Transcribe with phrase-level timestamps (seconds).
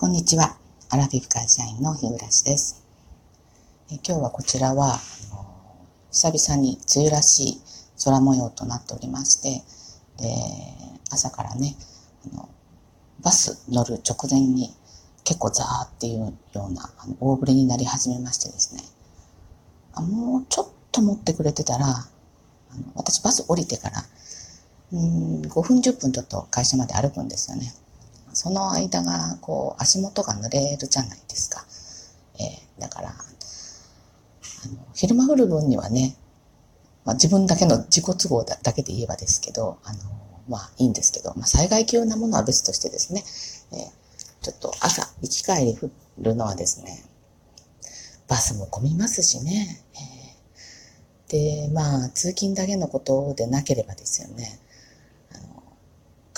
[0.00, 0.56] こんにちは。
[0.90, 2.84] アラフィフ会社員の日暮です。
[3.90, 4.96] 今日はこちらは、
[6.12, 7.60] 久々に梅雨らしい
[8.04, 9.64] 空模様となっておりまして、
[10.22, 10.30] で
[11.10, 11.74] 朝からね
[12.32, 12.48] あの、
[13.24, 14.72] バス乗る直前に
[15.24, 18.82] 結構ザーっていうようなあの大降りになり始めましてですね、
[19.94, 24.04] あもうちょっと持ってくれてたら、あの私バス降りてから、
[24.92, 27.74] うん5分10分ちょっと会社まで歩くんですよね。
[28.38, 31.64] その間が、こう、足元が濡れるじゃないですか。
[32.38, 33.12] えー、だから、あ
[34.68, 36.14] の、昼間降る分にはね、
[37.04, 39.98] まあ、自分だけの自己都合だけで言えばですけど、あの、
[40.48, 43.24] まあいいんですけど、まあ災害級なものは別としてですね、
[43.72, 47.04] えー、ちょっと朝、行き帰り降るのはですね、
[48.28, 49.82] バスも混みますしね、
[51.28, 54.60] えー、で、まあ通勤だけのことでなければですよね、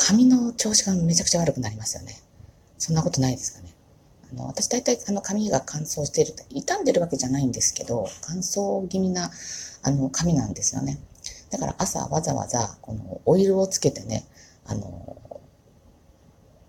[0.02, 2.18] 髪の調子がめちゃくちゃ悪くなりますよね。
[2.78, 3.74] そんなことないですかね。
[4.32, 9.30] あの、私大体あの髪が乾燥していると、傷んでるわけじゃないんですけど、乾燥気味な
[9.82, 10.98] あの髪なんですよね。
[11.50, 14.24] だから朝わざわざこのオイルをつけてね、
[14.64, 15.18] あの、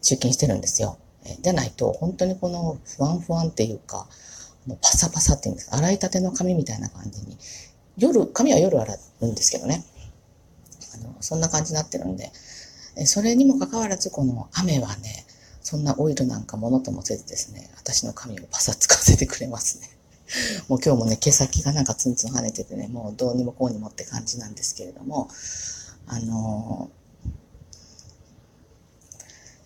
[0.02, 0.98] 出勤してるんですよ。
[1.24, 4.10] えじゃないと、本当にこの不安不安っていうか、
[4.82, 7.38] パサパサっていうんですか、洗いたての髪みたいな感じに、
[7.98, 9.86] 夜、髪は夜洗うんですけどね。
[10.96, 12.32] あの、そんな感じになってるんで、
[13.06, 15.26] それにもかかわらず、この雨はね、
[15.62, 19.90] そんなオイルなんかものともせずですね、私の髪をパサつかせてくれますね。
[20.68, 25.30] もう今日もね、毛先がなんかツンツン跳ねててね、もうどうにもこうにもって感じなんですけれども、
[26.08, 26.90] あの、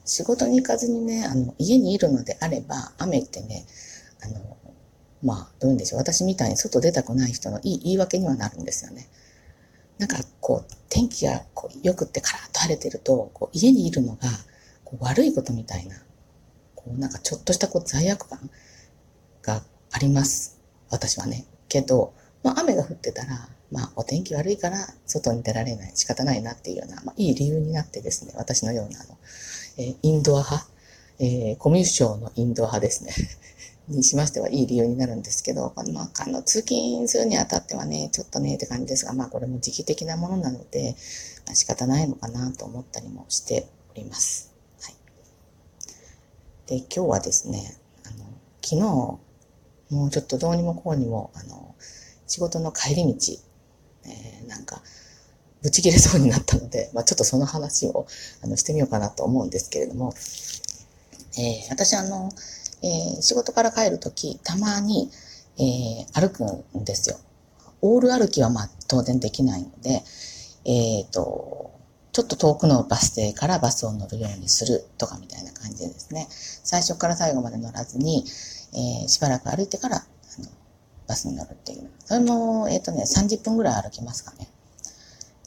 [0.06, 3.66] 仕事に行かずにね、あの、家にいるのであれば、雨ってね、
[4.22, 4.58] あの、
[5.24, 6.00] まあ、どういうんでしょう。
[6.00, 9.08] 私みたいに外出たくない人のいい言い訳にはなるんですよね。
[9.98, 14.30] なんかこう、天気がこう良くってカラッと晴れてると、こう家にいるのが
[14.84, 15.96] こう悪いことみたいな、
[16.76, 18.50] こうなんかちょっとしたこう罪悪感
[19.42, 20.60] があります。
[20.90, 21.46] 私はね。
[21.68, 29.18] けど、まあ雨が降ってたら、まあお天気悪いから外に出られない、仕方ないなっていうような、まあいい理由になってですね、私のようなあの、
[29.78, 30.68] えー、インドア派、
[31.20, 33.14] えー、コミュ障のインドア派ですね。
[33.88, 40.96] にしましてはいい理由になるんですけど、まあ、あの、通勤するにあたってはね、ちょっとね、って感じですが、まあ、これも時期的なものなので、
[41.46, 44.54] まあ、仕方ないのかなと思ったりもしております。
[44.82, 44.96] はい。
[46.68, 48.26] で、今日はですね、あの、
[48.64, 48.82] 昨日、
[49.96, 51.76] もうちょっとどうにもこうにも、あの、
[52.28, 53.34] 仕事の帰り道、
[54.06, 54.82] えー、なんか、
[55.62, 58.08] ぶち切れそうになったので、まあ、ちょっとその話を、
[58.44, 60.14] あの、してみようかなと思うんですけれども、
[61.38, 62.32] えー、私あの、
[62.86, 65.10] えー、仕事から帰るとき、たまに、
[65.58, 66.44] えー、歩く
[66.78, 67.18] んですよ。
[67.82, 70.04] オール歩きはまあ当然できないので、
[70.66, 71.72] えっ、ー、と、
[72.12, 78.24] ちょっと遠くのバス停からバスを乗るようにするとかみたいな感じでですね、最初から最後まで乗らずに、
[78.74, 80.00] えー、しばらく歩いてからあ
[80.42, 80.48] の
[81.08, 81.90] バスに乗るっていう。
[82.06, 84.48] それも、えっ、ー、とね、30分ぐらい歩きますかね。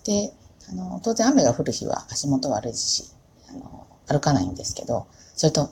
[0.04, 0.32] で、
[0.70, 3.04] あの、当然雨が降る日は足元悪いし、
[3.48, 5.06] あの、歩かないんですけど、
[5.36, 5.70] それと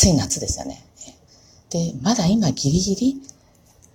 [0.00, 0.82] 暑い夏ですよね。
[1.68, 3.22] で、まだ今ギリギリ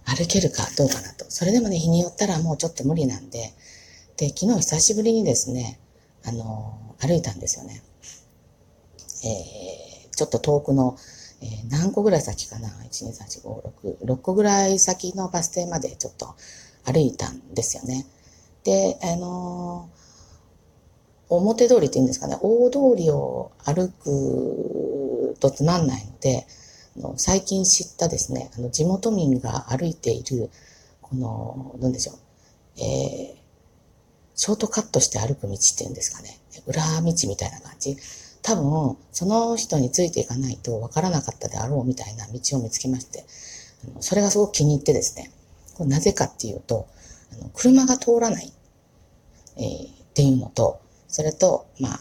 [0.06, 1.26] 歩けるかどうかなと。
[1.30, 3.54] それでもね、日によったらもうちょっと無理なんで、
[4.16, 5.80] で、昨日久しぶりにですね、
[6.24, 7.82] あの、歩いたんですよね。
[9.24, 10.96] えー、ちょっと遠くの、
[11.42, 16.36] えー、何個ぐらい先かな ?1、2、3、4、5、6、6個ぐらい先のバス停までちょっと
[16.84, 18.06] 歩いたんですよね。
[18.64, 24.95] で、あのー、表通りって言うんですかね、大通りを歩く
[25.36, 26.48] とつまんないので、
[27.18, 30.50] 最近知ったですね、あの地元民が歩いている、
[31.02, 32.16] この、なんでしょう、
[32.78, 33.46] えー、
[34.36, 37.98] ショートカットして歩く道っていうんですかね、裏道みたいな感じ。
[38.42, 43.26] 多分、その人についていかないとわからなかったであろうみたいな道を見つけまして、
[44.00, 45.32] それがすごく気に入ってですね、
[45.74, 46.88] これなぜかっていうと、
[47.34, 48.54] あの車が通らない、
[49.58, 52.00] えー、っていうのと、それと、まあ、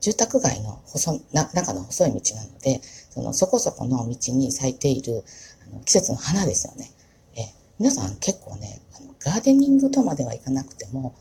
[0.00, 5.24] 住宅街の細な中の細い道なので、そのそこそこの道に咲いている
[5.70, 6.90] あの季節の花ですよね。
[7.36, 7.40] え
[7.78, 11.14] 皆さん結構ねあの、ガーデニングとまではいかなくても、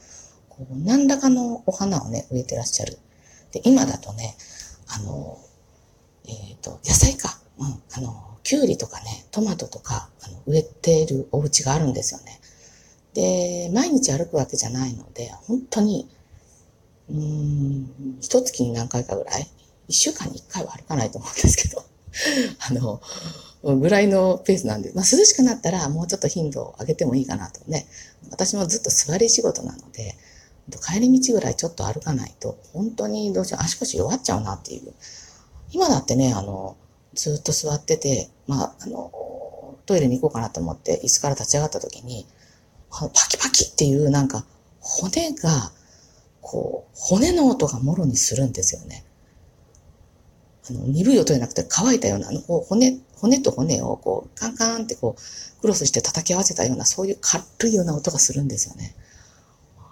[0.49, 2.97] こう何らかのお花をね、植えてらっしゃる。
[3.51, 4.35] で、今だとね、
[4.87, 5.37] あの、
[6.25, 7.39] えっ、ー、と、野菜か。
[7.59, 12.39] うん、あの、きゅうりとかね、トマトとか、あの、植えているお家があるんですよね。
[13.13, 16.07] で、毎日歩くわけじゃないので、本当に
[17.09, 19.47] うん、一月に何回かぐらい？
[19.87, 21.83] 一週間に一回は歩かないと思うんですけど、
[22.69, 23.01] あの、
[23.79, 27.87] ぐらいのペースなんで、まあ涼しくなったらもうちょっと頻度を上げてもいいかなとね。
[28.29, 30.17] 私もずっと座り仕事なので、
[30.85, 34.93] 帰り道ぐらいちょっと歩かないと、本当にどうしよう、足腰弱っちゃうなっていう。
[35.71, 36.75] 今だってね、あの、
[37.13, 39.11] ずっと座ってて、まあ、あの、
[39.85, 42.27] トイレに行こうかなと思って椅子から立ち上がった時に、
[42.89, 44.45] パキパキっていうなんか
[44.79, 45.71] 骨が、
[46.47, 49.03] こう、骨の音がもろにするんですよね。
[50.69, 58.95] あの、鈍い音じゃなくて乾いたような、あの、こう骨、骨と骨をこう、カンカンってこう、クロスして叩き合わせたような、そういう軽いような音がするんですよね。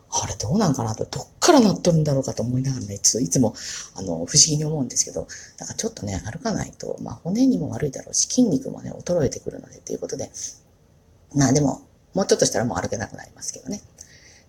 [0.10, 3.54] あれどうなんかなと、どっから鳴っとるんだろうかと思いながらね、いついつも、
[3.96, 10.32] あの、不思議に思うんですけど、だかちょっとね、歩かないと、まあ骨にも悪いだろうし、筋肉もね、衰えてくるので、ということで、
[11.36, 11.82] まあでも、
[12.14, 13.82] もうちょっとしたらもう歩けなくなりますけどね。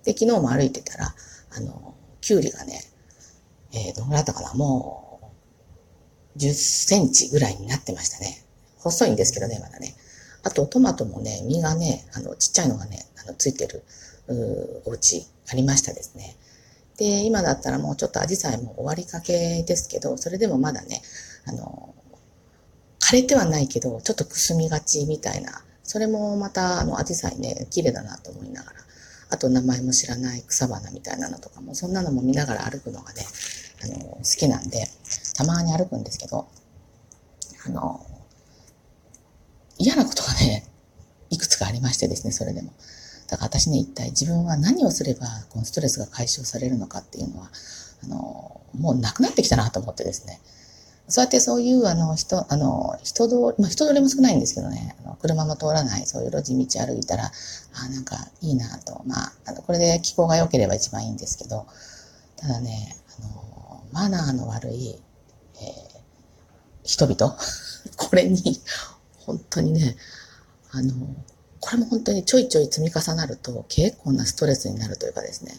[0.04, 1.14] で、昨日も歩いてたら、
[1.56, 2.80] あの、キュウリがね、
[3.72, 5.32] えー、どのぐらいだったかな、も
[6.36, 8.44] う、10センチぐらいになってましたね。
[8.78, 9.94] 細いんですけどね、まだね。
[10.42, 13.82] あと、トマトもね、実がね、あの、ちっちゃいのがね、あの、ついてる、
[14.28, 16.36] うお家ありましたですね。
[16.96, 21.02] で、今だったらもうちょっとアジサイも終わりかけですけど、それでもまだね、
[21.46, 21.94] あの、
[23.00, 28.85] 枯れてはないけど、ちょっとくすみがちみたいな、それもまた、あの、アジサイね、綺麗だなと思いながら、
[29.30, 33.22] あと名前も知らない草花みたいなのとかも、そんなのも見ながら歩くのがね、
[33.84, 34.86] あの、好きなんで、
[35.34, 36.48] たまに歩くんですけど、
[37.66, 38.06] あの、
[39.78, 40.66] 嫌なことがね、
[41.30, 42.72] いくつかありましてですね、それでも。
[43.28, 47.50] だから私ね、一体自分は何をすれば、このストレスが解消されるのかっていうのは、
[48.04, 50.40] あの、もうなくなってきたなと思ってですね。
[51.08, 57.30] そうやってそういう、あの、人、あの、人通り、まあ人通りも少ないんですけどね、あの車も通らない、そういう路地道歩いたら、
[57.74, 59.02] あなんかいいなと。
[59.06, 61.66] まあ、あの、これで気候が良ければ一番いいんですけど、
[62.36, 66.00] ただね、あの、マナーの悪い、えー、
[66.82, 67.36] 人々。
[67.96, 68.60] これに、
[69.26, 69.96] 本当にね、
[70.72, 70.92] あの、
[71.60, 75.52] これも本当にちょいちょい積み重なると結構なストレスになるというかですね、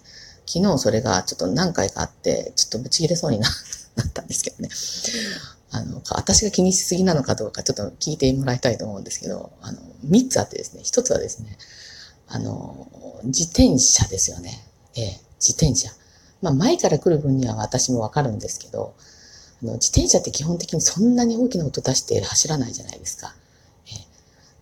[0.48, 4.70] 昨日それがちょっと何回かあって、ちょっとぶち切れそうに なったんですけどね。
[5.70, 11.58] あの、私が気にしすぎなのかどうかちょっと聞いてもらいたいと思うんですけど、あの、三つあってですね、一つはですね、
[12.28, 12.88] あの、
[13.24, 14.66] 自転車ですよね。
[14.96, 15.92] ええ、自転車。
[16.42, 18.94] まあ前から来る分には私もわかるんですけど、
[19.62, 23.36] あの、自転車って基本的にそんなに大きな音出して走らないじゃないですか。
[23.88, 24.08] ええ、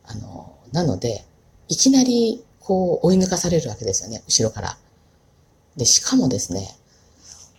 [0.05, 1.25] あの、なので、
[1.67, 4.77] いきなり、こう、追い抜かされるわけですよね、後ろから。
[5.77, 6.75] で、しかもですね、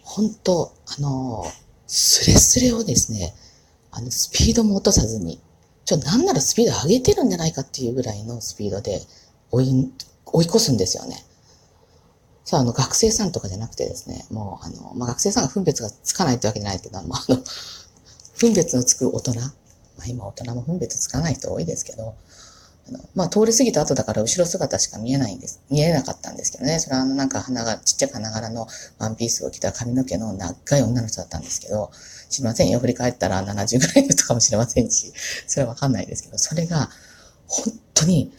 [0.03, 1.45] 本当あの、
[1.87, 3.35] スレスレをですね、
[3.91, 5.41] あの、スピードも落とさずに、
[5.85, 9.01] ちょ、なんならスピード上げてるんじゃないかっていうぐらいのスピードで
[9.51, 9.93] 追い、
[10.27, 11.25] 追い越すんですよね。
[12.45, 17.43] さあ、あの、学生さんとかじゃなくてですね、もう、あの、まあ、学生さんが分別がつかないってわけじゃないけど、まあ、あの、
[18.39, 19.47] 分別のつく大人、ま
[20.01, 22.15] あ、今大人も分別つかない人多いですけど、
[23.15, 25.61] まあ、通り過ぎた後だから後ろ姿しか見えないんです。
[25.71, 26.79] 見えなかったんですけどね。
[26.79, 28.69] それはあの、なんか花が、ちっちゃい花柄の
[28.99, 31.91] ワンピースを着た髪の毛の長い女の人だったんですけど、
[32.29, 32.79] 知りませんよ。
[32.79, 35.13] 振り返ったら70ぐらいの人かもしれませんし、
[35.47, 36.91] それはわかんないですけど、それが、
[37.49, 38.33] 本当に、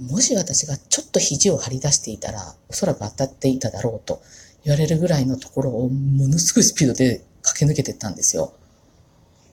[0.00, 4.20] もし私がちょっと肘を張り出していたら、おそらく当たっていただろうと
[4.64, 8.52] 言われるぐらいのところをものすごいスピードで駆け抜けていったんですよ。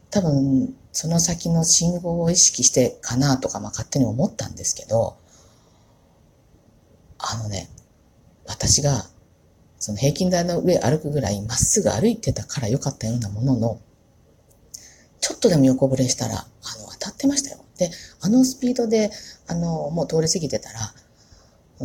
[0.09, 5.17] 多分、その先の信号を意識してかなとか、まあ勝手に思ったんですけど、
[7.17, 7.69] あのね、
[8.47, 9.05] 私が、
[9.77, 13.81] その平均台の上歩くぐらいまっすぐ歩いてたから良かったようなものの、
[15.21, 16.47] ちょっとでも横ぶれしたら、あの、
[16.93, 17.63] 当たってましたよ。
[17.77, 17.91] で、
[18.21, 19.11] あのスピードで、
[19.47, 20.93] あの、もう通り過ぎてたら、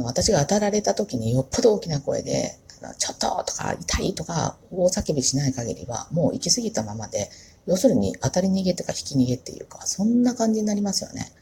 [0.02, 2.58] 私が当たられた時によっぽど大きな声で、
[2.98, 7.30] ちょっととか痛いとか大叫びしない限りは、もう行き過ぎたままで、
[7.66, 11.32] 要するに当たり逃げとか引き逃げっていうか、そんな感じになりますよね。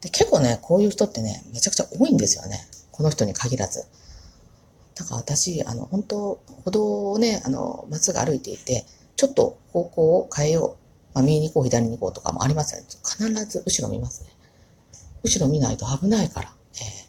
[0.00, 2.66] で、結構ね、こういう人ってね、めちゃくちゃ多いんですよね。
[2.92, 3.84] この人に限らず。
[4.94, 8.86] だから私、あの、本当歩道をね、あの、まっすぐ歩いていて、
[9.16, 10.76] ちょっと方向を変えよ
[11.12, 11.14] う。
[11.14, 12.86] まあ、右に行こう、左に行こうとかもありますよね。
[12.88, 14.30] 必ず後ろ見ますね。
[15.22, 16.52] 後ろ見ないと危ないから。
[16.74, 17.08] ええ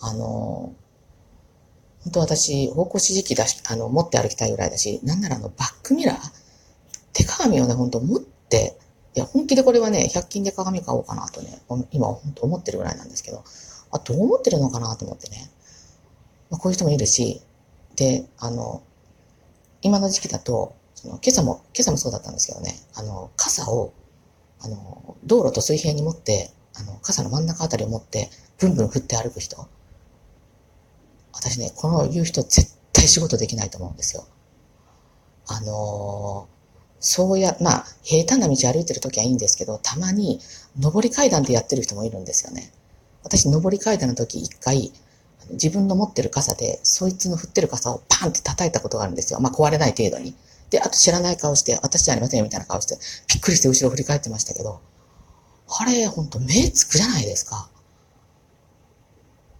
[0.00, 0.72] ー、あの
[2.04, 6.37] 本当私、方向指示器だし、あの、持って歩きたいぐらいだし、なんならあの、バックミラー
[7.18, 8.78] 手鏡をね、ほんと持って、
[9.16, 11.60] いや、本気でこれはね、100均で鏡買おうかなとね、
[11.90, 13.42] 今本当思ってるぐらいなんですけど、
[13.90, 15.50] あ、どう思ってるのかなと思ってね。
[16.48, 17.42] まあ、こういう人もいるし、
[17.96, 18.84] で、あの、
[19.82, 23.92] 今の時期だと、その今朝も、今朝もそうだったんですけどね、あの、傘を、
[24.60, 29.66] あの、道路と水平に持って、あの、傘の真ん中あたりを持って、ブンブン振って歩く人。
[31.32, 34.24] 私ね、この言う人絶対仕事できないと思うんですよ。
[35.48, 36.57] あのー
[37.00, 40.40] そうや、まあ、平坦な道歩いてる時はいいんですけど、たまに、
[40.78, 42.72] 上り階段でやってる人もいるんですよね。
[43.22, 44.92] 私、上り階段の時一回、
[45.50, 49.40] 自分の持ってる傘で、そいつの振ってる傘をパンって叩いたことがあるんですよ。
[49.40, 50.34] まあ、壊れない程度に。
[50.70, 52.98] で、あと知らない顔して、私じゃありませんよみたいな顔して、
[53.32, 54.80] びっくりして後ろ振り返ってましたけど、
[55.68, 57.68] あれ、ほんと目つくじゃないですか。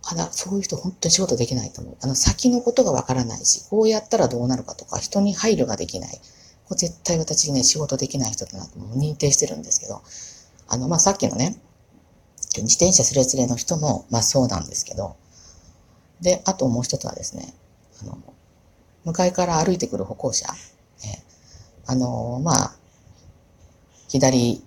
[0.02, 1.97] あら、そういう人本当に仕事できないと思う。
[2.00, 6.21] あの、先のことがわからないし、こうやったらどうなるかとか、人に配慮ができない。
[6.68, 10.02] これ絶対私ね、仕事できない人だなと認定してるんですけど、
[10.68, 11.56] あの、まあ、さっきのね、
[12.56, 15.16] 自転車すれすれの人も、まあ、そうなんですけど、
[16.20, 17.54] で、あともう一つはですね、
[18.02, 18.18] あの、
[19.04, 20.46] 向かいから歩いてくる歩行者、
[21.04, 21.22] え
[21.87, 22.76] あの、まあ、
[24.08, 24.62] 左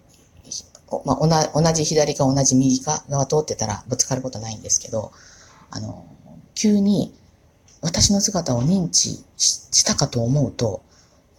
[1.06, 5.12] まあ、同じ左か同じ右か側通ってたらぶつかることないんですけど、
[5.70, 6.06] あの、
[6.54, 7.14] 急に
[7.82, 10.84] 私の姿を認知したかと思うと、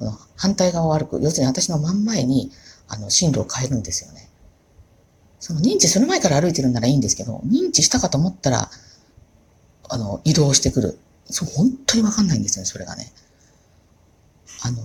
[0.02, 2.50] この反対側を歩く、要するに私の真ん前に、
[2.88, 4.28] あの、進路を変えるんですよね。
[5.38, 8.68] その認知する前から歩いてるんならいいんですけど、認知したかと思ったら、
[9.88, 10.98] あの、移動してくる。
[11.26, 13.12] そう、本当にわかんないんですよね、それがね。
[14.62, 14.82] あの、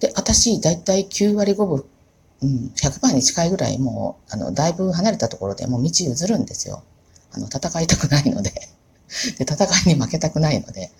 [0.00, 1.84] で、私、だいたい9割5分
[2.42, 6.82] うん、100%に近いぐらいもう、あの、だいぶ離れたところでもう道譲るんですよ。
[7.32, 8.50] あの、戦いたくないので
[9.38, 10.90] で、戦いに負けたくないので、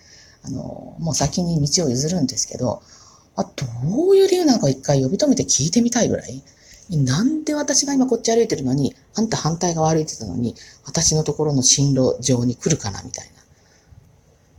[0.43, 2.81] あの、もう先に道を譲るんですけど、
[3.37, 3.65] あ、ど
[4.11, 6.43] ういう理由なのか一回呼び止めて聞いてみたいぐらい？
[6.89, 13.31] なんで私が今こっち歩いてるのに、あんた反対側歩いてたのに、私のところの進路上に来るかなみたいな。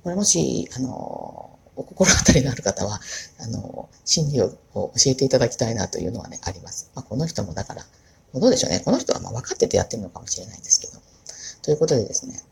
[0.04, 3.00] これもし、あの、お心当たりのある方は、
[3.40, 6.90] あの、心理を教えていただきたいなというのはね、あります。
[6.94, 7.85] まあ、この人もだから、
[8.35, 8.80] どうでしょうね。
[8.85, 11.00] この人はまあ分かっててやってるのかもしれないんですけど。
[11.62, 12.42] ということでですね、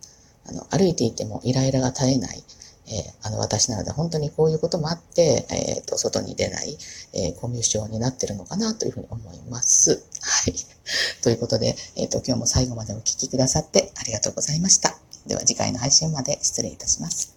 [0.46, 2.42] あの、歩いていてもイライラが絶えない、
[2.88, 6.76] えー、あの、私なので、本当にこういうこともあって、えっ、ー、と、外に出ない、
[7.14, 10.02] えー、コミュ障になってるのかなというふうに思います。
[10.20, 10.54] はい。
[11.22, 14.96] ということで、えっ、と、今日も最後までお聴きくださってありがとうございました。
[15.26, 17.35] では次回の配信まで失礼いたします。